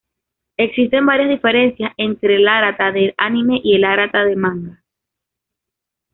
[0.57, 4.83] Existen varias diferencias entre el Arata del anime y el Arata del manga.